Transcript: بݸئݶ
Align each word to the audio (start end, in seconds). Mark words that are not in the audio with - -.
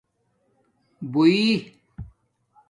بݸئݶ 1.11 1.55